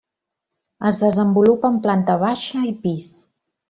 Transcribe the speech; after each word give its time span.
Es 0.91 0.97
desenvolupa 1.03 1.73
en 1.75 1.79
planta 1.87 2.19
baixa 2.27 2.67
i 2.73 2.77
pis. 2.85 3.17